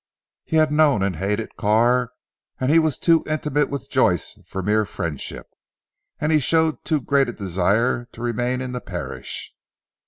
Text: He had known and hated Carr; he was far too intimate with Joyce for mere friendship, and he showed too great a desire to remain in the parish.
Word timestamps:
He 0.45 0.55
had 0.55 0.71
known 0.71 1.03
and 1.03 1.17
hated 1.17 1.55
Carr; 1.57 2.09
he 2.67 2.79
was 2.79 2.97
far 2.97 3.03
too 3.05 3.23
intimate 3.27 3.69
with 3.69 3.87
Joyce 3.91 4.39
for 4.47 4.63
mere 4.63 4.83
friendship, 4.83 5.45
and 6.19 6.31
he 6.31 6.39
showed 6.39 6.83
too 6.83 7.01
great 7.01 7.29
a 7.29 7.33
desire 7.33 8.05
to 8.13 8.21
remain 8.23 8.61
in 8.61 8.71
the 8.71 8.81
parish. 8.81 9.53